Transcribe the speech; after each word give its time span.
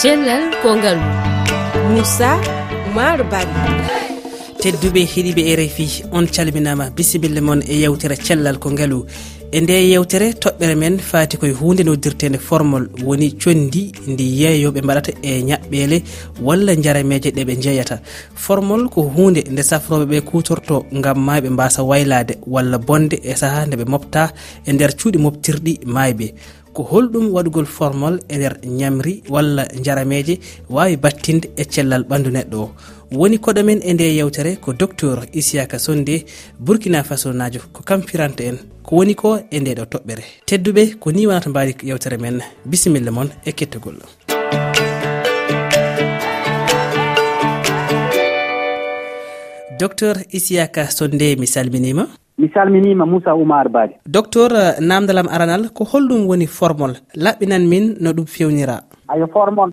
cellal 0.00 0.44
kongal 0.62 0.98
moussa 1.92 2.30
oumar 2.86 3.20
bari. 3.32 3.54
Tedduɓe 4.62 5.00
heeɗiɓe 5.12 5.42
e 5.50 5.56
rfi 5.60 5.86
on 6.16 6.24
calminama 6.34 6.84
bisimilla 6.96 7.40
moon 7.46 7.60
e 7.72 7.74
yewtere 7.82 8.16
cellal 8.26 8.56
ko 8.62 8.68
ngaalu 8.70 8.98
e 9.52 9.60
nde 9.60 9.74
yewtere 9.92 10.26
toɓɓere 10.42 10.74
men 10.82 10.98
faati 10.98 11.36
koye 11.36 11.52
hunde 11.52 11.82
noddirtede 11.84 12.38
formol 12.38 12.84
woni 13.04 13.28
condi 13.42 13.92
ndi 14.08 14.24
yeeyoɓe 14.40 14.80
mbaɗata 14.82 15.12
e 15.22 15.42
ñaɓɓele 15.48 16.02
walla 16.46 16.72
jarameje 16.84 17.30
ɗeɓe 17.36 17.52
jeeyata 17.62 17.96
formol 18.34 18.88
ko 18.88 19.00
hunde 19.02 19.40
nde 19.52 19.62
safroɓeɓe 19.70 20.20
kutorto 20.28 20.86
gam 20.92 21.18
maɓe 21.26 21.48
mbasa 21.50 21.82
waylade 21.82 22.38
walla 22.46 22.78
bonde 22.78 23.16
e 23.22 23.34
saaha 23.36 23.66
ndeɓe 23.66 23.84
mofta 23.92 24.32
e 24.66 24.72
nder 24.72 24.90
cuuɗi 24.98 25.18
moftirɗi 25.18 25.72
mayɓe. 25.84 26.26
ko 26.74 26.82
holɗum 26.82 27.30
waɗugol 27.34 27.66
formol 27.66 28.20
e 28.28 28.36
nder 28.36 28.54
ñamri 28.64 29.22
walla 29.28 29.66
jarameje 29.84 30.38
wawi 30.68 30.96
battinde 30.96 31.50
e 31.56 31.64
cellal 31.64 32.04
ɓandu 32.04 32.30
neɗɗo 32.30 32.56
o. 32.56 32.70
Woni 33.12 33.38
koɗo 33.38 33.64
men 33.64 33.80
e 33.82 33.92
nde 33.94 34.02
yewtere 34.18 34.56
ko 34.60 34.72
docteur 34.72 35.26
isiaka 35.32 35.78
sonde 35.78 36.24
burkina 36.58 37.02
faso 37.02 37.32
najo 37.32 37.60
ko 37.72 37.82
kam 37.82 38.02
firanta 38.02 38.44
en. 38.44 38.58
Ko 38.82 38.96
woni 38.96 39.14
ko 39.14 39.38
e 39.50 39.60
nde 39.60 39.74
ɗo 39.74 39.84
toɓɓere. 39.92 40.24
Tedduɓe 40.46 40.98
ko 41.00 41.10
ni 41.12 41.26
wonata 41.26 41.50
mbawi 41.50 41.74
yewtere 41.82 42.18
men. 42.18 42.40
Bisimilla 42.64 43.10
moon 43.10 43.28
e 43.44 43.52
kettogol. 43.52 43.98
Docteur 49.80 50.16
isiaka 50.30 50.90
sonde 50.90 51.36
mi 51.36 51.46
salminima. 51.46 52.06
mi 52.40 52.48
salminima 52.54 53.04
moussa 53.06 53.34
oumar 53.34 53.68
badi 53.68 53.94
docteur 54.16 54.52
eh, 54.56 54.80
namdalam 54.80 55.28
aranal 55.28 55.68
ko 55.76 55.84
holɗum 55.84 56.26
woni 56.30 56.46
formol 56.46 56.92
laɓɓinan 57.24 57.64
min 57.68 57.84
no 58.00 58.10
ɗum 58.16 58.26
fewnira? 58.26 58.76
Ayo 59.12 59.26
formol 59.26 59.70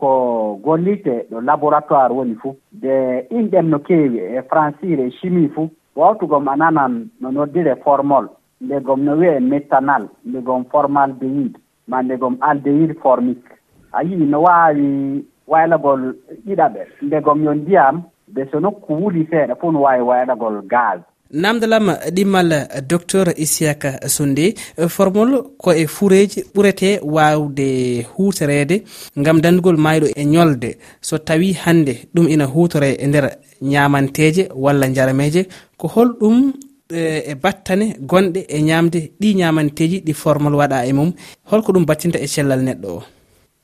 ko 0.00 0.58
gollite 0.64 1.26
ɗo 1.30 1.40
laboratoire 1.40 2.12
woni 2.14 2.34
fuu. 2.40 2.56
De 2.72 3.26
inɗen 3.30 3.68
no 3.68 3.78
keewi 3.78 4.18
e 4.18 4.42
francire 4.48 5.06
e 5.06 5.10
chimie 5.20 5.48
fuu. 5.54 5.68
Ɓowtugom 5.96 6.48
a 6.48 6.56
nanan 6.56 7.08
no 7.20 7.30
noddire 7.30 7.76
formol. 7.84 8.28
Ndegom 8.60 9.04
no 9.04 9.12
wiye 9.16 9.40
méthanal 9.40 10.08
ndegom 10.24 10.64
formaldehide 10.72 11.58
ma 11.86 12.02
ndegom 12.02 12.36
aldehide 12.40 12.94
formique. 13.02 13.52
A 13.92 14.02
yii 14.02 14.26
no 14.26 14.40
waawi 14.42 15.24
waylagol 15.46 16.14
ɗiɗaɓe. 16.46 16.80
Ndegom 17.02 17.44
yo 17.44 17.54
ndiyam 17.54 18.02
de 18.28 18.46
so 18.50 18.58
nokku 18.60 18.92
wuli 18.94 19.26
seeɗa 19.30 19.54
fof 19.60 19.72
no 19.72 19.82
waawi 19.82 20.02
waylagol 20.02 20.62
gaz. 20.66 21.00
namdalam 21.32 21.86
ɗimmal 22.14 22.50
docteur 22.88 23.28
isiaka 23.36 24.08
sonde 24.08 24.54
formol 24.88 25.30
ko 25.58 25.72
e 25.72 25.86
fureji 25.86 26.40
ɓurete 26.54 27.00
wawde 27.02 28.06
hutorede 28.16 28.82
gam 29.16 29.40
dandugol 29.40 29.76
mayɗo 29.76 30.06
e 30.16 30.24
ñolde. 30.24 30.78
So 31.00 31.18
tawi 31.18 31.52
hande 31.52 32.08
ɗum 32.14 32.28
ina 32.28 32.44
hutore 32.46 32.96
e 32.98 33.06
nder 33.06 33.38
ñamanteje 33.62 34.48
walla 34.54 34.86
jarameje 34.94 35.46
ko 35.76 35.86
holɗum 35.88 36.52
e, 36.90 37.22
e 37.30 37.34
battane 37.34 37.96
gonɗe 38.00 38.40
e 38.48 38.62
ñamde 38.62 39.12
ɗi 39.20 39.34
ñamanteji 39.40 40.00
ɗi 40.06 40.12
formol 40.14 40.54
waɗa 40.54 40.86
e 40.86 40.92
mum. 40.92 41.12
Holko 41.50 41.72
ɗum 41.72 41.84
battinta 41.86 42.18
e 42.18 42.26
cellal 42.26 42.60
neɗɗo 42.64 42.88
o. 42.88 43.02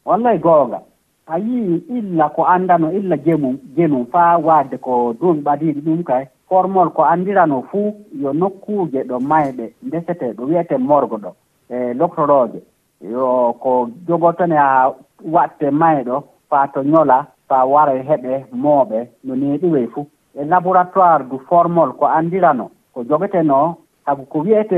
Wallay 0.05 0.39
goonga. 0.39 0.79
a 1.27 1.39
yii 1.39 1.84
illa 1.89 2.28
ko 2.28 2.44
anndano 2.47 2.92
illa 2.92 3.17
jemum 3.17 3.58
jenum 3.77 4.06
faa 4.12 4.36
waadde 4.39 4.77
ko 4.78 5.14
duuɓi 5.20 5.41
ɓadiiɗi 5.42 5.80
ɗum 5.80 6.03
kay. 6.05 6.25
Formol 6.48 6.91
ko 6.91 7.03
anndirano 7.05 7.62
fuu 7.70 7.94
yo 8.22 8.33
nokkuuje 8.33 9.05
ɗo 9.08 9.19
mayɓe 9.20 9.64
ndesete 9.83 10.33
ɗo 10.36 10.42
wiyete 10.48 10.77
morgo 10.78 11.17
ɗo 11.17 11.30
e 11.70 11.95
loctorooje. 11.95 12.61
Yo 13.00 13.52
ko 13.61 13.89
jogotone 14.06 14.56
haa 14.56 14.92
watte 15.25 15.70
mayɗo 15.70 16.25
faa 16.50 16.67
to 16.69 16.83
ñola 16.83 17.27
faa 17.48 17.64
wara 17.64 17.92
heɓe 17.92 18.45
mooɓe 18.52 19.08
no 19.25 19.34
neeɗiwey 19.36 19.86
fuu. 19.86 20.06
E 20.34 20.45
laboratoire 20.45 21.24
du 21.30 21.39
formol 21.48 21.92
ko 21.96 22.06
anndirano 22.06 22.70
ko 22.92 23.02
jogetenoo 23.05 23.77
sabu 24.05 24.25
ko 24.27 24.39
wiyete 24.39 24.77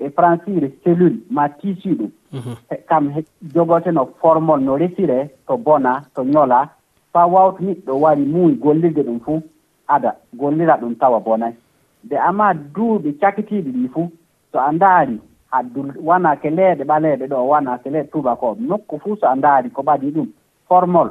e 0.00 0.10
francire 0.10 0.68
cellule 0.84 1.16
ma 1.30 1.48
tiisi 1.48 1.88
ɗum. 1.94 2.10
Mhm. 2.32 2.54
E 2.70 2.76
kam 2.88 3.12
jogote 3.54 3.90
no 3.92 4.06
formol 4.20 4.60
no 4.60 4.76
resire 4.76 5.30
to 5.46 5.56
bona 5.56 6.02
to 6.14 6.22
ñola 6.24 6.68
fa 7.12 7.26
wawto 7.26 7.62
niɗɗo 7.64 7.92
wari 8.00 8.24
muuyi 8.24 8.54
gollirde 8.56 9.02
ɗum 9.02 9.20
fuu 9.20 9.42
ada 9.88 10.14
gollira 10.34 10.76
ɗum 10.80 10.94
tawa 10.98 11.20
bonay 11.20 11.52
nde 12.04 12.16
amma 12.18 12.54
duuɓi 12.54 13.12
cakitiɗi 13.20 13.70
ɗi 13.72 13.88
fuu 13.88 14.10
so 14.52 14.58
a 14.60 14.72
ndaari 14.72 15.20
haddu 15.50 15.80
wona 16.04 16.36
ke 16.36 16.50
leeɗe 16.50 16.84
ɓaleeɗe 16.84 17.26
ɗo 17.28 17.36
wona 17.48 17.78
ke 17.78 17.90
leeɗe 17.90 18.10
tubako 18.10 18.56
nokku 18.60 18.98
fuu 18.98 19.16
so 19.16 19.26
a 19.28 19.34
ndaari 19.36 19.70
ko 19.70 19.82
ɓaɗi 19.82 20.10
ɗum 20.14 20.26
formol 20.68 21.10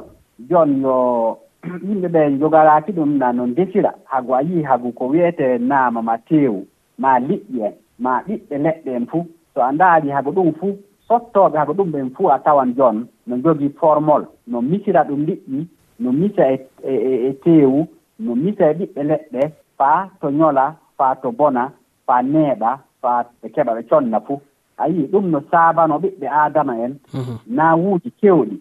joon 0.50 0.82
yo 0.82 1.38
yimɓe 1.88 2.08
ɓe 2.08 2.38
jogaraaki 2.40 2.92
ɗum 2.92 3.16
na 3.18 3.32
no 3.32 3.46
ndesira 3.46 3.94
hago 4.04 4.34
a 4.34 4.42
yii 4.42 4.62
hago 4.62 4.92
ko 4.92 5.06
wiyete 5.08 5.58
naama 5.58 6.02
ma 6.02 6.16
teewu. 6.18 6.66
ma 6.98 7.18
liɗɗi 7.18 7.58
en 7.66 7.72
ma 7.98 8.22
ɓiɓɓe 8.26 8.56
leɗɗe 8.64 8.90
en 8.96 9.06
fuu. 9.06 9.26
So 9.54 9.60
a 9.62 9.72
ndaari 9.72 10.08
hago 10.10 10.30
ɗum 10.36 10.52
fuu 10.58 10.72
sottooɓe 11.08 11.56
hago 11.58 11.72
ɗum 11.78 11.90
ɓen 11.92 12.10
fuu 12.14 12.28
a 12.30 12.38
tawan 12.44 12.74
joon 12.76 13.06
no 13.26 13.36
jogii 13.36 13.72
formol 13.80 14.22
no 14.46 14.60
misira 14.62 15.04
ɗum 15.08 15.20
liɗɗi 15.28 15.66
no 15.98 16.12
misa 16.12 16.44
e, 16.52 16.56
e, 16.82 16.92
e, 16.94 17.28
e 17.28 17.32
teewu 17.44 17.86
no 18.18 18.34
misa 18.34 18.70
e 18.70 18.74
ɓiɓɓe 18.78 19.02
leɗɗe 19.10 19.40
faa 19.78 20.08
to 20.20 20.30
ñola 20.30 20.74
faa 20.98 21.14
to 21.22 21.32
bona 21.32 21.72
faa 22.06 22.22
neeɓa 22.22 22.70
faa 23.02 23.22
ɓe 23.42 23.48
keɓa 23.54 23.72
ɓe 23.76 23.82
conna 23.90 24.20
fuu. 24.20 24.40
A 24.76 24.88
yii 24.88 25.06
ɗum 25.12 25.30
no 25.30 25.40
saabano 25.50 25.94
ɓiɓɓe 26.02 26.26
aadama 26.38 26.74
en 26.84 26.92
mhm. 27.14 27.36
naawuuji 27.56 28.10
kewɗi 28.20 28.56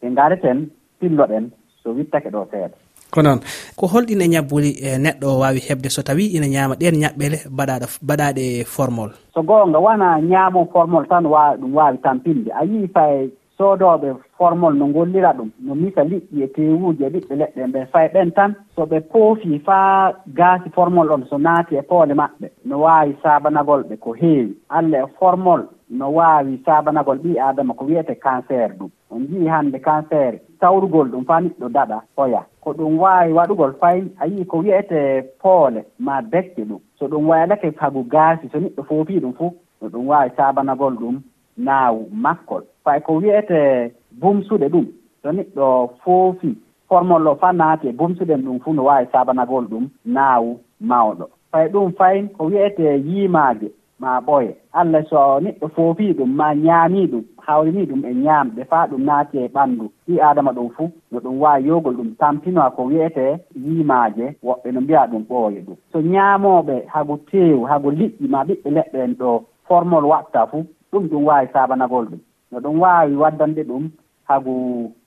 ɓe 0.00 0.06
ngareten 0.10 0.58
pilloɗen 1.00 1.44
so 1.82 1.90
wittake 1.96 2.30
ɗo 2.30 2.46
seeɗa. 2.50 2.76
ko 3.10 3.22
noon 3.22 3.40
ko 3.76 3.86
holɗine 3.86 4.28
ñabbuli 4.28 4.70
e 4.82 4.98
ñabbuli 4.98 4.98
neɗɗo 4.98 5.38
wawi 5.40 5.60
heɓde 5.68 5.88
so 5.90 6.02
tawi 6.02 6.26
ina 6.36 6.46
ñaama 6.46 6.74
ɗen 6.80 6.94
ñaɓɓele 7.02 7.38
baɗaɗo 7.50 7.86
baɗaɗe 8.02 8.64
formol. 8.64 9.10
So 9.34 9.42
goonga 9.42 9.78
wona 9.78 10.20
ñaamo 10.20 10.68
formol 10.72 11.06
tan 11.08 11.24
wawa 11.26 11.56
ɗum 11.56 11.74
wawi 11.74 11.98
tampinde. 11.98 12.50
A 12.52 12.64
yii 12.64 12.88
fay 12.94 13.30
soodooɓe 13.58 14.08
formol 14.38 14.74
no 14.78 14.86
ngollira 14.88 15.32
ɗum 15.38 15.50
no 15.66 15.74
misa 15.74 16.02
liɗɗi 16.10 16.42
e 16.44 16.46
teewuuji 16.54 17.04
e 17.04 17.08
ɓiɓɓe 17.14 17.34
leɗɗe 17.40 17.62
ɓe 17.74 17.80
fay 17.92 18.06
ɓen 18.14 18.30
tan 18.36 18.50
so 18.76 18.82
ɓe 18.90 18.98
poofii 19.12 19.58
faa 19.66 20.12
gaasi 20.38 20.68
formol 20.70 21.08
ɗon 21.08 21.24
so 21.30 21.36
naati 21.38 21.74
e 21.76 21.82
poole 21.82 22.14
maɓɓe 22.14 22.46
no 22.64 22.78
waawi 22.84 23.16
saabanagol 23.22 23.82
ɓe 23.88 23.96
ko 24.04 24.12
heewi. 24.20 24.54
Allah 24.68 25.00
e 25.04 25.06
formol 25.18 25.62
no 25.90 26.06
waawi 26.18 26.62
saabanagol 26.66 27.18
ɓii 27.24 27.38
aadama 27.40 27.74
ko 27.74 27.84
wiyete 27.84 28.14
cancer 28.24 28.68
ɗum. 28.78 28.90
On 29.10 29.18
njii 29.22 29.48
hannde 29.48 29.78
cancer 29.80 30.32
tawrugol 30.60 31.08
ɗum 31.10 31.24
faa 31.24 31.40
niɗɗo 31.40 31.68
daɗa 31.68 31.98
hoya 32.16 32.42
ko 32.60 32.70
ɗum 32.72 32.98
waawi 33.02 33.32
waɗugol 33.32 33.72
fay 33.80 33.98
a 34.20 34.26
yii 34.26 34.44
ko 34.46 34.58
wiyete 34.58 35.22
poole 35.42 35.80
ma 35.98 36.20
becce 36.22 36.62
ɗum. 36.68 36.78
So 36.98 37.06
ɗum 37.08 37.26
waylake 37.28 37.72
hagu 37.80 38.02
gaasi 38.04 38.48
so 38.52 38.58
niɗɗo 38.58 38.82
foofii 38.88 39.20
ɗum 39.20 39.32
fuu 39.38 39.50
no 39.82 39.88
ɗum 39.88 40.06
waawi 40.08 40.30
saabanagol 40.36 40.94
ɗum 40.94 41.16
naawu 41.58 42.08
makkol. 42.12 42.62
Fay 42.84 43.00
ko 43.00 43.12
wiyete 43.20 43.92
bumsuɗe 44.20 44.68
ɗum. 44.68 44.86
To 45.22 45.28
niɗɗo 45.32 45.66
foofi 46.04 46.50
formollo 46.88 47.34
fa 47.40 47.52
naati 47.52 47.88
e 47.88 47.92
bumsuɗen 47.92 48.42
ɗum 48.44 48.58
fuu 48.62 48.72
no 48.74 48.84
waawi 48.84 49.06
sabanagol 49.12 49.64
ɗum 49.70 49.88
naawu 50.04 50.58
mawɗo. 50.80 51.24
Fay 51.52 51.68
ɗum 51.68 51.92
fayin 51.98 52.28
ko 52.28 52.44
wiyete 52.44 52.84
yiimaaje 53.06 53.68
ma 54.00 54.20
ɓoye 54.20 54.54
allah 54.72 55.02
so 55.10 55.40
niɗɗo 55.40 55.68
foofii 55.74 56.12
ɗum 56.18 56.30
ma 56.36 56.54
ñaamii 56.54 57.06
ɗum 57.12 57.24
hawrinii 57.46 57.86
ɗum 57.90 58.04
e 58.10 58.12
ñaamɗe 58.14 58.64
faa 58.70 58.86
ɗum 58.86 59.02
naati 59.04 59.38
e 59.38 59.48
ɓanndu. 59.48 59.90
Ɗi 60.08 60.20
aadama 60.20 60.52
ɗum 60.52 60.68
fuu 60.76 60.90
no 61.10 61.18
ɗum 61.20 61.40
waawi 61.42 61.66
yoogol 61.68 61.94
ɗum 61.96 62.14
tampinoa 62.18 62.70
ko 62.70 62.82
wiyete 62.84 63.24
yiimaaje 63.64 64.26
woɓɓe 64.46 64.72
no 64.72 64.80
mbiya 64.80 65.06
ɗum 65.10 65.22
ɓooye 65.28 65.60
ɗum. 65.66 65.76
So 65.92 65.98
ñaamooɓe 66.00 66.86
hago 66.94 67.16
teewu 67.30 67.64
hago 67.66 67.90
liƴƴi 67.90 68.28
ma 68.28 68.44
ɓiɓɓe 68.44 68.68
leɗɗe 68.76 68.98
en 69.04 69.14
ɗo 69.18 69.42
formol 69.68 70.04
watta 70.04 70.46
fuu 70.46 70.64
ɗum 70.92 71.08
ɗum 71.10 71.24
waawi 71.26 71.48
sabanagol 71.52 72.04
ɗum. 72.10 72.20
No 72.52 72.58
ɗum 72.60 72.80
waawi 72.80 73.16
waddande 73.16 73.62
ɗum 73.64 73.90
hagu 74.28 74.54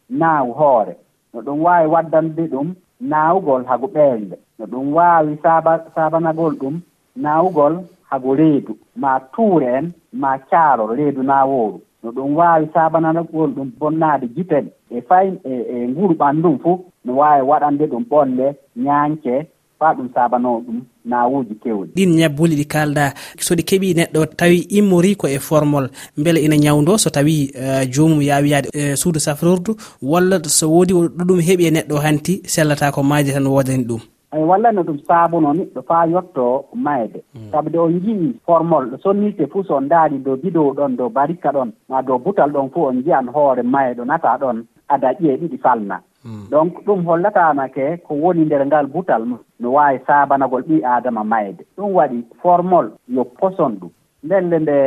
naawu 0.10 0.54
hoore. 0.54 0.96
No 1.34 1.42
ɗum 1.42 1.62
waawi 1.66 1.88
waddande 1.88 2.44
ɗum 2.52 2.68
naawugol 3.02 3.66
hago 3.66 3.88
ɓernde 3.88 4.36
no 4.60 4.66
ɗum 4.66 4.94
waawi 4.94 5.38
saaba 5.44 5.72
saabanagol 5.96 6.54
ɗum 6.62 6.76
naawugol 7.16 7.74
hago 8.10 8.36
reedu 8.36 8.78
ma 8.96 9.20
tuure 9.34 9.66
en 9.78 9.92
ma 10.14 10.38
caalol 10.50 10.96
reedu 10.98 11.24
naawooru. 11.24 11.82
No 12.04 12.12
ɗum 12.12 12.36
waawi 12.36 12.68
saabanagol 12.74 13.50
ɗum 13.56 13.70
bonnaade 13.80 14.28
giten 14.36 14.70
e 14.90 15.02
fay 15.02 15.28
e 15.44 15.54
e 15.74 15.88
nguru 15.88 16.14
ɓanndum 16.16 16.60
fuu 16.64 16.86
no 17.06 17.14
waawi 17.16 17.42
waɗande 17.50 17.86
ɗum 17.92 18.04
ɓolle 18.12 18.48
ñaanke 18.76 19.48
faa 19.80 19.94
ɗum 19.94 20.10
saabano 20.14 20.60
ɗum 20.66 20.80
nawuji 21.06 21.56
kewɗi. 21.64 21.92
Ɗin 21.96 22.16
ñabbuli 22.20 22.56
ɗi 22.56 22.66
kalɗa 22.74 23.14
so 23.40 23.56
ɗi 23.56 23.64
keeɓi 23.64 23.94
neɗɗo 23.98 24.26
tawi 24.38 24.58
immori 24.78 25.16
ko 25.16 25.28
e 25.28 25.40
formol 25.40 25.90
beele 26.18 26.40
ina 26.46 26.56
ñawdo 26.58 26.98
so 26.98 27.10
tawi 27.10 27.52
eh, 27.56 27.88
jomum 27.94 28.22
yawi 28.22 28.50
yaade 28.52 28.70
eh, 28.74 28.96
suudu 28.96 29.20
safrordu 29.20 29.76
walla 30.02 30.40
so 30.44 30.70
woodi 30.70 30.94
ɗum 31.28 31.40
heeɓi 31.48 31.64
e 31.68 31.72
neɗɗo 31.72 31.96
hanti 32.06 32.42
sellata 32.46 32.92
ko 32.92 33.04
maaje 33.04 33.32
tan 33.34 33.48
wodani 33.48 33.84
ɗum. 33.86 34.02
Eyi 34.34 34.44
wallanno 34.44 34.82
ɗum 34.84 34.98
saabuno 35.08 35.42
noon 35.54 35.58
neɗɗo 35.58 35.82
faa 35.88 36.06
yetto 36.08 36.66
mayde 36.76 37.20
hmm. 37.34 37.52
sabu 37.52 37.70
de 37.70 37.78
on 37.80 37.90
njii 37.94 38.34
formol 38.46 38.86
ɗo 38.92 38.98
sonnirte 39.04 39.48
fuu 39.52 39.64
so 39.64 39.76
on 39.76 39.86
ndaari 39.86 40.18
dow 40.24 40.36
bidow 40.38 40.72
ɗon 40.74 40.96
dow 40.98 41.10
barikka 41.10 41.50
ɗon 41.52 41.72
ma 41.90 42.02
dow 42.02 42.18
butal 42.20 42.50
ɗon 42.52 42.70
fuu 42.74 42.86
on 42.88 42.96
njiyan 43.00 43.28
hoore 43.34 43.62
mayɗo 43.64 44.06
nata 44.06 44.38
ɗon 44.42 44.64
ada 44.88 45.12
ƴee 45.20 45.38
ɗiɗi 45.38 45.58
falna. 45.64 46.02
Hmm. 46.24 46.46
donc 46.52 46.84
ɗum 46.86 47.04
hollatamake 47.06 47.98
ko 48.06 48.14
woni 48.14 48.46
nder 48.46 48.66
ngal 48.66 48.88
butal 48.88 49.24
no 49.60 49.72
wawi 49.74 50.00
sabanagol 50.08 50.62
ɓi 50.62 50.84
adama 50.84 51.24
mayde. 51.24 51.64
Ɗum 51.78 51.94
waɗi 51.98 52.24
formol 52.42 52.92
yo 53.08 53.24
poson 53.24 53.72
ɗum. 53.82 53.90
Ndelle 54.24 54.60
nde 54.60 54.78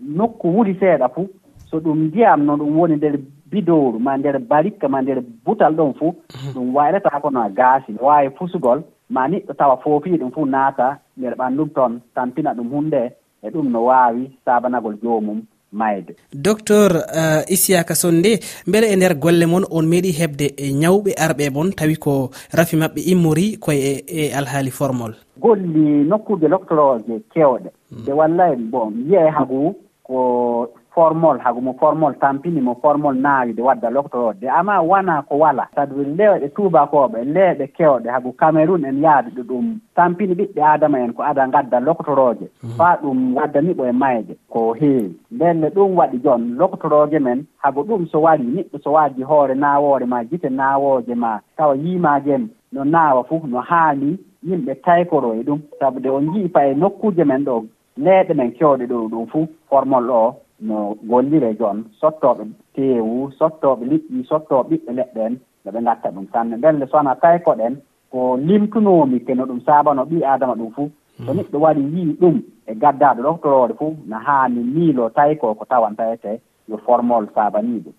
nokku 0.00 0.46
wuli 0.54 0.74
seeɗa 0.80 1.08
fuu 1.14 1.28
so 1.70 1.78
ɗum 1.80 1.98
ndiyam 2.06 2.44
no 2.44 2.56
ɗum 2.56 2.76
woni 2.78 2.96
nder 2.96 3.16
bidowru 3.50 3.98
ma 3.98 4.16
nder 4.18 4.38
barikka 4.38 4.88
ma 4.88 5.00
nder 5.02 5.20
butal 5.44 5.74
ɗon 5.74 5.94
fuu 5.98 6.12
ɗum 6.54 6.64
hmm. 6.66 6.74
wayrata 6.76 7.20
kono 7.22 7.40
a 7.40 7.48
gaasi. 7.48 7.92
No 7.92 8.06
wawi 8.08 8.30
pusugol 8.30 8.82
ma 9.10 9.28
niɗɗo 9.28 9.52
tawa 9.56 9.76
foofi 9.82 10.18
ɗum 10.18 10.30
fuu 10.34 10.46
naata 10.46 10.98
nder 11.16 11.34
ɓanndum 11.36 11.68
toon 11.74 12.00
tampina 12.14 12.52
ɗum 12.54 12.68
hunde 12.70 13.12
e 13.42 13.48
ɗum 13.50 13.70
no 13.70 13.84
waawi 13.88 14.30
saabanagol 14.44 14.96
joomum 15.02 15.40
mayde 15.72 16.16
docteur 16.32 16.90
uh, 16.96 17.42
isiyaka 17.52 17.94
sonde 17.94 18.40
beele 18.66 18.92
e 18.92 18.96
nder 18.96 19.14
golle 19.18 19.46
moon 19.46 19.64
on 19.70 19.86
meeɗi 19.86 20.10
heɓde 20.20 20.46
e 20.56 20.72
ñawɓe 20.72 21.10
arɓe 21.24 21.50
moon 21.54 21.72
tawi 21.72 21.96
ko 21.96 22.30
rafi 22.52 22.76
maɓɓe 22.76 23.00
immori 23.12 23.56
koye 23.58 23.78
e, 24.06 24.26
e 24.26 24.32
alhaali 24.38 24.70
formol. 24.70 25.12
Golli 25.40 26.04
nokkuuje 26.08 26.48
loctoroje 26.48 27.14
kewɗe 27.32 27.70
ɗe 28.04 28.10
hmm. 28.12 28.18
wallay 28.18 28.56
bon 28.56 28.90
mbiye 28.90 29.30
hagu 29.36 29.74
ko 30.02 30.68
formol 30.96 31.38
hagumo 31.38 31.72
formol 31.80 32.14
tampinimo 32.14 32.74
formol 32.82 33.14
naawide 33.14 33.62
wadda 33.62 33.90
loctorode 33.90 34.48
amma 34.48 34.80
wona 34.80 35.22
ko 35.22 35.38
wala 35.38 35.68
sabu 35.74 36.02
lewɗe 36.18 36.48
tubakoɓe 36.56 37.18
leeɓe 37.34 37.66
kewɗe 37.76 38.08
haago 38.10 38.32
cameron 38.32 38.84
en 38.84 39.02
yaadeɗo 39.04 39.42
ɗum 39.48 39.66
tampini 39.94 40.34
ɓiɓɓe 40.34 40.62
adama 40.64 40.98
en 41.00 41.12
ko 41.12 41.22
ada 41.22 41.46
gadda 41.46 41.80
loctoroje 41.80 42.46
mhm. 42.62 42.76
faa 42.78 42.96
ɗum 43.02 43.36
waddaniɓo 43.36 43.82
e 43.88 43.92
mayde 43.92 44.34
ko 44.48 44.72
heewi. 44.72 45.12
Ndenne 45.30 45.68
ɗum 45.74 45.96
waɗi 45.98 46.18
joon 46.24 46.56
loctoroje 46.58 47.18
men 47.18 47.44
haago 47.62 47.82
ɗum 47.82 48.06
so 48.08 48.20
wari 48.20 48.44
niɗɗo 48.44 48.78
so 48.82 48.92
waddi 48.92 49.22
hoore 49.22 49.54
nawore 49.54 50.06
ma 50.06 50.24
gite 50.24 50.48
nawoje 50.50 51.14
ma 51.14 51.40
tawa 51.56 51.76
yimajem 51.76 52.48
no 52.72 52.84
naawa 52.84 53.24
fof 53.24 53.44
no 53.44 53.60
haani 53.60 54.18
yimɓe 54.46 54.74
taykoro 54.84 55.34
e 55.34 55.42
ɗum. 55.42 55.60
Sabu 55.78 56.00
de 56.00 56.08
on 56.08 56.32
jii 56.32 56.48
fa 56.48 56.66
e 56.66 56.74
nokkuje 56.74 57.24
men 57.24 57.44
ɗo 57.44 57.64
leeɗe 57.98 58.34
men 58.34 58.50
kewɗe 58.52 58.86
ɗo 58.86 59.08
ɗum 59.12 59.26
fuu 59.26 59.46
formol 59.68 60.04
ɗo 60.08 60.34
no 60.60 60.96
gollire 61.02 61.54
joon 61.58 61.84
sottooɓe 62.00 62.44
teewu 62.74 63.30
sottooɓe 63.38 63.84
liɗɗi 63.90 64.24
sottoɓe 64.28 64.68
ɓiɓɓe 64.68 64.92
leɗɗe 64.98 65.20
en 65.26 65.34
no 65.64 65.72
ɓe 65.72 65.80
ngatta 65.82 66.08
ɗum 66.10 66.26
sanne. 66.32 66.56
Ndelle 66.56 66.86
sona 66.86 66.90
sowona 66.90 67.20
tawi 67.20 67.38
koɗen 67.44 67.74
ko 68.10 68.36
limtunomi 68.36 69.20
keno 69.26 69.44
ɗum 69.46 69.60
saabano 69.66 70.02
ɓii 70.04 70.24
adama 70.24 70.54
ɗum 70.54 70.70
fuu 70.76 70.90
so 71.24 71.32
hmm. 71.32 71.36
neɗɗo 71.36 71.58
waɗi 71.64 71.82
yii 71.94 72.16
ɗum 72.20 72.36
e 72.66 72.74
gaddaaɗo 72.74 73.22
ɗoftorode 73.22 73.74
fuu 73.78 73.96
no 74.06 74.16
haani 74.26 74.60
miilo 74.74 75.10
tawi 75.10 75.36
ko 75.36 75.54
ko 75.54 75.64
tawan 75.64 75.96
tawete 75.96 76.40
yo 76.68 76.76
formol 76.78 77.26
saabanii 77.34 77.80
ɗum 77.84 77.94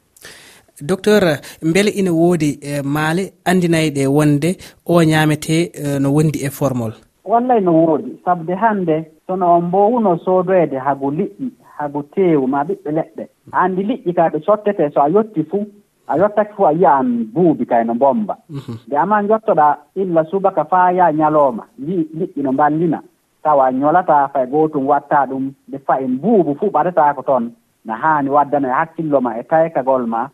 docteur 0.82 1.24
mbele 1.62 1.90
ina 1.90 2.12
woodi 2.12 2.60
e 2.62 2.82
maale 2.82 3.34
anndinayɗe 3.46 4.08
wonde 4.08 4.58
o 4.86 5.04
ñamete 5.04 5.72
e, 5.74 6.00
no 6.00 6.14
wondi 6.14 6.40
e 6.46 6.50
formol? 6.50 6.94
Wallay 7.26 7.62
no 7.62 7.72
woodi. 7.74 8.20
Sabu 8.26 8.44
de 8.44 8.56
hannde 8.56 9.06
sono 9.28 9.56
on 9.58 9.62
mbowuno 9.64 10.18
soodoyde 10.18 10.78
hago 10.78 11.12
liɗɗi 11.12 11.52
hago 11.78 12.04
teewu 12.04 12.48
ma 12.48 12.64
ɓiɓɓe 12.64 12.92
leɗɗe. 12.98 13.24
Anndi 13.52 13.84
liƴƴi 13.84 14.14
kay 14.16 14.30
ɓe 14.34 14.40
cottete 14.46 14.90
so 14.94 15.02
a 15.02 15.10
yotti 15.10 15.44
fuu 15.44 15.66
a 16.08 16.18
yottake 16.18 16.54
fuu 16.56 16.66
a 16.66 16.72
yiyan 16.74 17.08
buubi 17.34 17.66
kay 17.66 17.84
no 17.84 17.94
mbomba. 17.94 18.38
Mhm. 18.50 18.74
Nde 18.88 18.96
amma 18.98 19.24
jottoɗa 19.24 19.78
illa 19.96 20.24
subaka 20.26 20.64
faa 20.66 20.92
yaha 20.92 21.12
ñalooma 21.12 21.64
li 21.80 21.96
liƴƴi 22.18 22.42
no 22.44 22.52
mballina. 22.52 23.02
Tawa 23.44 23.72
ñolata 23.72 24.28
fay 24.34 24.46
gootum 24.48 24.88
watta 24.88 25.26
ɗum 25.30 25.52
nde 25.68 25.78
fayi 25.86 26.08
mbuubu 26.08 26.56
fuu 26.56 26.70
ɓadata 26.72 27.14
ko 27.16 27.22
toon 27.22 27.52
no 27.86 27.94
haani 27.94 28.30
waddano 28.30 28.68
e 28.68 28.72
hakkillo 28.72 29.22
ma 29.22 29.38
e 29.40 29.44
taykagol 29.44 30.06
ma 30.08 30.30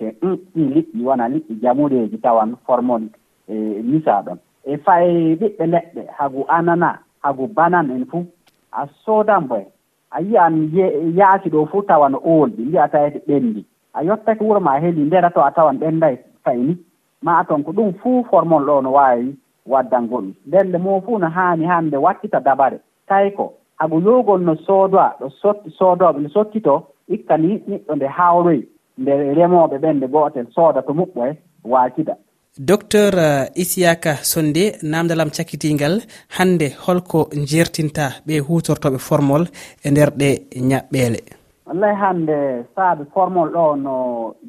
e 0.00 0.06
ɗiɗɗi 0.20 0.62
liƴƴi 0.74 1.02
wona 1.04 1.28
liƴƴi 1.28 1.60
jamureeji 1.62 2.18
tawan 2.18 2.56
formol 2.66 3.02
e 3.48 3.54
misa 3.82 4.22
ɗon 4.26 4.38
e 4.64 4.76
fay 4.76 5.34
ɓiɓɓe 5.40 5.64
leɗɗe 5.66 6.02
hago 6.18 6.44
anana 6.48 6.98
hago 7.22 7.46
banan 7.46 7.90
en 7.90 8.04
fuu 8.10 8.26
a 8.72 8.86
soodan 9.04 9.46
boye 9.48 9.66
a 10.10 10.20
yiyan 10.20 10.70
yaasi 11.16 11.48
ɗo 11.50 11.66
fof 11.70 11.86
tawan 11.86 12.14
oolɗi 12.14 12.62
mbiya 12.62 12.88
tawede 12.88 13.18
ɓenndi. 13.28 13.64
A 13.94 14.02
yottake 14.04 14.44
wuro 14.44 14.60
ma 14.60 14.78
heli 14.80 15.02
ndera 15.04 15.30
to 15.30 15.40
a 15.40 15.50
tawan 15.50 15.78
ɓennday 15.78 16.16
fayni. 16.44 16.76
Ma 17.22 17.44
toon 17.44 17.62
ko 17.64 17.72
ɗum 17.72 17.92
fuu 18.00 18.24
formol 18.30 18.64
ɗo 18.66 18.82
no 18.82 18.90
waawi 18.92 19.36
waddan 19.66 20.08
goɗɗum 20.08 20.32
ndelle 20.46 20.78
mo 20.78 21.00
fuu 21.00 21.18
no 21.18 21.28
haani 21.28 21.64
hannde 21.66 21.96
wakkita 21.96 22.40
dabare. 22.40 22.78
Tawi 23.08 23.30
ko 23.36 23.52
hago 23.78 24.00
yowgol 24.00 24.40
no 24.44 24.54
soodoa 24.54 25.14
ɗo 25.20 25.28
sotti 25.40 25.70
soodooɓe 25.70 26.20
no 26.22 26.28
sottito 26.28 26.82
ikka 27.08 27.36
ni 27.36 27.62
niɗɗo 27.68 27.94
nde 27.96 28.06
hawroyi 28.06 28.68
nde 28.98 29.12
remooɓe 29.34 29.78
ɓen 29.78 29.96
nde 29.96 30.06
gootel 30.08 30.46
sooda 30.54 30.82
to 30.82 30.92
muɓɓo 30.92 31.26
e 31.30 31.36
waakida. 31.64 32.14
docteur 32.56 33.14
eh, 33.18 33.50
isiyaka 33.54 34.14
sonde 34.22 34.78
namdalam 34.82 35.30
cakkitingal 35.30 36.00
hande 36.38 36.68
holko 36.86 37.28
jertinta 37.50 38.04
ɓe 38.26 38.40
hutortoɓe 38.46 38.98
formol 38.98 39.44
e 39.84 39.90
nder 39.90 40.10
ɗe 40.20 40.28
ñaɓɓele. 40.70 41.20
Wallay 41.66 41.94
hande 41.94 42.64
saabe 42.74 43.04
formol 43.14 43.48
ɗo 43.54 43.76
no 43.76 43.94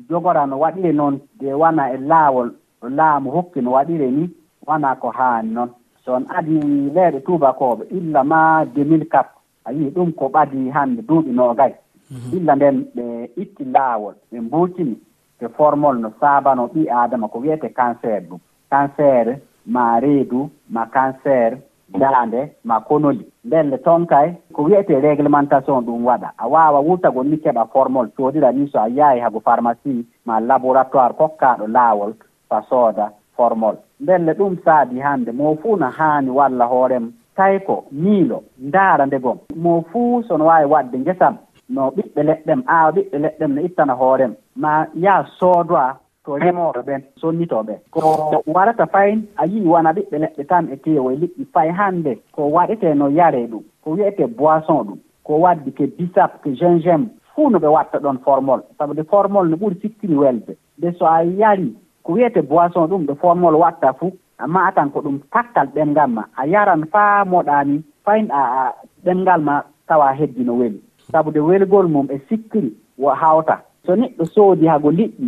jogora 0.09 0.45
no 0.47 0.55
waɗire 0.59 0.91
noon 0.93 1.19
de 1.39 1.53
wona 1.53 1.83
e 1.93 1.97
laawol 1.97 2.49
laamu 2.81 3.31
hokki 3.31 3.61
no 3.61 3.71
waɗire 3.71 4.07
ni 4.11 4.29
wona 4.67 4.95
ko 4.95 5.09
haani 5.17 5.51
noon 5.53 5.69
so 6.05 6.13
on 6.13 6.25
adi 6.37 6.55
leyɗe 6.95 7.19
tubakoɓe 7.25 7.83
illa 7.97 8.23
ma 8.23 8.63
2004 8.65 9.25
a 9.65 9.71
yii 9.73 9.89
ɗum 9.95 10.11
ko 10.13 10.25
ɓadi 10.29 10.69
hande 10.73 11.01
duuɓi 11.01 11.31
noogay 11.31 11.73
mhm. 12.11 12.37
illa 12.37 12.55
nden 12.55 12.85
ɓe 12.95 13.29
itti 13.41 13.63
laawol 13.65 14.15
ɓe 14.31 14.39
mbuutini 14.41 14.95
te 15.39 15.47
formol 15.47 15.97
no 15.99 16.11
saabano 16.19 16.67
ɓi 16.73 16.89
adama 16.89 17.27
ko 17.27 17.39
wiyete 17.39 17.69
cancer 17.73 18.21
ɗum 18.29 18.39
cancer 18.69 19.39
ma 19.65 19.99
reedu 19.99 20.49
ma 20.69 20.85
cancer 20.85 21.57
daande 21.99 22.51
ma 22.63 22.79
konoli. 22.81 23.25
Ndelle 23.45 23.77
toon 23.77 24.05
kay 24.05 24.33
ko 24.53 24.63
wiyete 24.63 24.99
réglementation 25.01 25.81
ɗum 25.85 26.03
waɗa. 26.05 26.29
A 26.37 26.47
wawa 26.47 26.79
wurtagol 26.81 27.27
ni 27.27 27.37
keɓa 27.37 27.65
formol 27.73 28.07
codira 28.17 28.51
ni 28.51 28.67
so 28.69 28.79
a 28.79 28.87
yaahi 28.89 29.19
hago 29.19 29.39
pharmacie 29.39 30.05
ma 30.25 30.39
laboratoire 30.39 31.13
kokkaɗo 31.13 31.67
laawol 31.67 32.13
fa 32.49 32.61
sooda 32.69 33.11
formol. 33.35 33.75
Ndelle 33.99 34.33
ɗum 34.33 34.57
saabi 34.65 34.99
hannde 34.99 35.31
mo 35.31 35.55
fuu 35.61 35.75
no 35.77 35.87
haani 35.89 36.29
walla 36.29 36.65
hoorem 36.65 37.11
tawi 37.35 37.59
ko 37.59 37.85
miilo 37.91 38.43
ndaara 38.59 39.05
ndegom 39.05 39.37
mo 39.55 39.81
fuu 39.91 40.23
sono 40.27 40.45
waawi 40.45 40.65
waɗde 40.65 40.97
ngesam. 40.99 41.37
no 41.69 41.89
ɓiɓɓe 41.95 42.21
leɗɗem 42.23 42.61
aawa 42.67 42.91
ɓiɓɓe 42.91 43.17
leɗɗem 43.23 43.51
no 43.55 43.61
ittana 43.61 43.93
hoorem. 43.93 44.33
Ma 44.55 44.85
yaa 44.95 45.23
soodoa 45.39 45.97
to 46.25 46.31
remooɓe 46.37 46.81
ɓen 46.87 47.01
sonnitoɓe 47.21 47.73
ko 47.91 47.99
warata 48.47 48.85
fayin 48.87 49.21
a 49.37 49.45
yii 49.45 49.65
wona 49.67 49.91
ɓiɓɓe 49.93 50.17
leɗɗe 50.23 50.43
tan 50.47 50.67
e 50.73 50.75
teewo 50.77 51.11
e 51.11 51.15
liɗɗi 51.15 51.45
fay 51.53 51.69
hannde. 51.71 52.17
Ko 52.31 52.41
waɗetee 52.55 52.93
no 52.95 53.07
yaree 53.09 53.47
ɗum 53.47 53.63
ko 53.83 53.91
wiyetee 53.91 54.27
boisson 54.27 54.83
ɗum 54.87 54.97
ko 55.23 55.33
waddi 55.39 55.71
ke 55.71 55.85
bisap 55.97 56.41
ke 56.43 56.49
gingem 56.59 57.09
fuu 57.35 57.49
no 57.49 57.57
ɓe 57.59 57.67
watta 57.67 57.97
ɗon 57.99 58.17
formol. 58.25 58.61
Sabu 58.77 58.93
de 58.93 59.03
formol 59.03 59.47
no 59.49 59.55
ɓuri 59.57 59.75
sikkiri 59.81 60.15
welde. 60.15 60.57
Nde 60.77 60.91
so 60.97 61.05
a 61.05 61.23
yari 61.23 61.73
ko 62.03 62.13
wiyete 62.13 62.41
boisson 62.41 62.87
ɗum 62.89 63.05
ɗo 63.05 63.15
formol 63.15 63.55
watta 63.55 63.93
fuu 63.93 64.11
amma 64.39 64.67
atan 64.67 64.89
ko 64.91 64.99
ɗum 65.01 65.19
takkal 65.31 65.67
ɗemngal 65.75 66.09
ma. 66.09 66.23
A 66.35 66.47
yaran 66.47 66.83
faa 66.91 67.25
moɗaani 67.25 67.83
fayin 68.05 68.27
a 68.31 68.73
ɗemngal 69.05 69.41
ma 69.41 69.61
tawa 69.87 70.13
heddi 70.13 70.43
no 70.43 70.53
weli. 70.53 70.81
sabu 71.11 71.31
de 71.31 71.39
welgol 71.39 71.87
mum 71.87 72.07
e 72.11 72.19
sikkiri 72.29 72.71
wo 72.97 73.09
hawta. 73.13 73.61
So 73.85 73.95
neɗɗo 73.95 74.25
soodi 74.25 74.67
hago 74.67 74.91
liɗɗi 74.91 75.27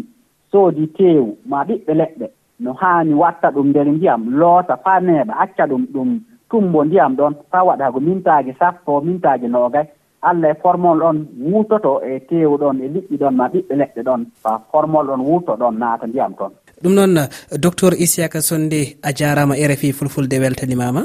soodi 0.51 0.87
teewu 0.87 1.37
ma 1.45 1.63
ɓiɓɓe 1.63 1.93
leɗɗe. 1.93 2.27
No 2.59 2.73
haani 2.73 3.13
watta 3.13 3.47
ɗum 3.51 3.67
nder 3.69 3.87
ndiyam 3.87 4.29
loota 4.39 4.77
faa 4.83 4.99
neeɓa 4.99 5.33
acca 5.43 5.65
ɗum 5.67 5.85
ɗum 5.93 6.19
tumbo 6.49 6.83
ndiyam 6.85 7.15
ɗon 7.15 7.33
faa 7.51 7.63
waɗa 7.63 7.83
hago 7.85 7.99
mintaaji 7.99 8.53
sappo 8.59 9.01
mintaaji 9.01 9.47
noogay. 9.47 9.87
Allah 10.21 10.51
e 10.51 10.61
formol 10.61 10.99
ɗon 10.99 11.17
wuutoto 11.51 12.01
e 12.05 12.19
teewu 12.29 12.57
ɗon 12.57 12.81
e 12.83 12.87
liɗɗi 12.87 13.15
ɗon 13.17 13.35
ma 13.35 13.47
ɓiɓɓe 13.47 13.73
leɗɗe 13.81 14.01
ɗon 14.03 14.25
fa 14.43 14.61
formol 14.71 15.07
ɗon 15.07 15.21
wuuto 15.27 15.53
ɗon 15.57 15.77
naata 15.79 16.07
ndiyam 16.07 16.33
toon 16.37 16.51
ɗum 16.83 16.93
noon 16.93 17.15
docteur 17.59 17.93
isiaka 17.93 18.41
sonde 18.41 18.97
a 19.01 19.09
jarama 19.13 19.55
rfi 19.55 19.93
fulfulde 19.93 20.39
weltanimama. 20.39 21.01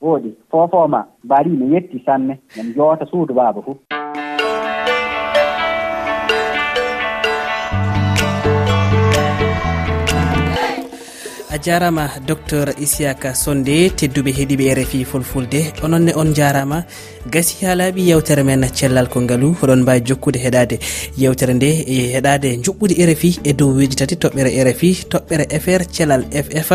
Woodi 0.00 0.34
fofoma 0.50 1.06
bari 1.24 1.50
mi 1.50 1.74
yetti 1.74 2.02
sanne 2.06 2.34
min 2.56 2.74
joota 2.74 3.04
suudu 3.06 3.34
baaba 3.34 3.62
fuu. 3.62 3.76
a 11.52 11.58
jarama 11.58 12.08
docteur 12.26 12.68
isiaka 12.78 13.34
sonde 13.34 13.90
tedduɓe 13.98 14.30
heeɗiɓe 14.38 14.74
rfi 14.78 15.04
fulfulde. 15.04 15.60
Ononne 15.84 16.12
on 16.14 16.32
jarama. 16.34 16.84
Gasi 17.32 17.64
ha 17.66 17.74
laaɓi 17.74 18.02
yewtere 18.10 18.42
men 18.44 18.62
cellal 18.78 19.08
ko 19.08 19.20
ngaalu 19.20 19.48
oɗon 19.62 19.82
mbawi 19.82 20.00
jokkude 20.06 20.38
heɗade. 20.44 20.76
Yewtere 21.18 21.54
nde 21.54 21.68
e 21.94 21.96
heɗade 22.14 22.48
juɓɓude 22.64 22.94
rfi 23.10 23.40
e 23.44 23.52
dow 23.52 23.70
weji 23.76 23.96
tati 23.96 24.14
toɓɓere 24.16 24.50
rfi 24.68 24.90
toɓɓere 25.10 25.44
fr 25.64 25.82
cellal 25.94 26.22
ff 26.32 26.70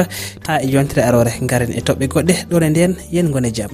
ha 0.47 0.53
e 0.61 0.67
yontere 0.73 1.01
arore 1.07 1.31
garen 1.49 1.71
e 1.71 1.81
toɓɓe 1.81 2.05
goɗɗe. 2.13 2.33
Ɗone 2.49 2.69
nden 2.69 2.95
yen 3.11 3.31
gone 3.31 3.51
jaam. 3.57 3.71